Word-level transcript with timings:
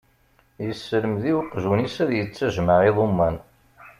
Yesselmed 0.65 1.23
i 1.31 1.33
uqjun-is 1.39 1.95
ad 2.03 2.11
yettajmaɛ 2.13 2.81
iḍumman. 2.89 3.35